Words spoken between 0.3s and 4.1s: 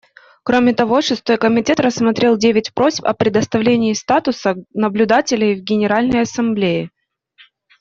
Кроме того, Шестой комитет рассмотрел девять просьб о предоставлении